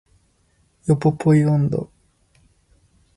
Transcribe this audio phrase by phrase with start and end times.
[0.87, 1.91] ヨポポイ音頭